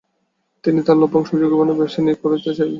[0.63, 2.69] তিনি তার লভ্যাংশ ঝুঁকিপূর্ণ ব্যবসায় নিয়োগ করতে চেয়েছিলেন।